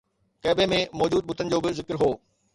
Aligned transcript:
ڪعبي 0.47 0.65
۾ 0.71 0.79
موجود 1.03 1.29
بتن 1.29 1.53
جو 1.55 1.61
به 1.69 1.77
ذڪر 1.83 2.03
هو 2.05 2.11